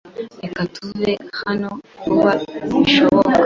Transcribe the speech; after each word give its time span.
Reka 0.43 0.61
tuve 0.73 1.11
hano 1.41 1.69
vuba 2.05 2.31
bishoboka. 2.75 3.37